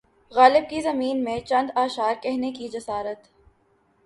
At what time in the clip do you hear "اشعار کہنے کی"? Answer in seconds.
1.75-2.67